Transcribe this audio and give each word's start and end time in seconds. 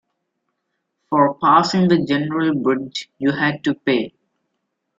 For 1.11 1.35
passing 1.35 1.87
the 1.87 2.03
general 2.03 2.55
bridge, 2.55 3.11
you 3.19 3.33
had 3.33 3.63
to 3.65 3.75
pay. 3.75 4.15